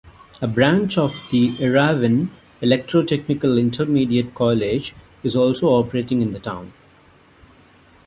[0.41, 6.73] A branch of the Yerevan electro-technical intermediate college is also operating in the town.